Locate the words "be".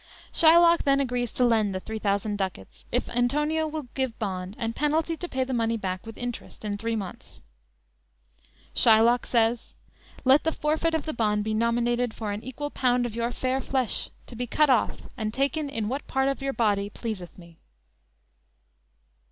11.43-11.53, 14.35-14.47